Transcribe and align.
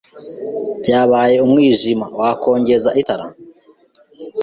Byabaye 0.81 1.35
umwijima. 1.45 2.05
Wakongeza 2.19 2.89
itara? 3.01 3.25